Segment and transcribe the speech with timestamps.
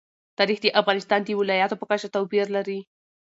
[0.37, 2.79] تاریخ د افغانستان د ولایاتو په کچه توپیر لري.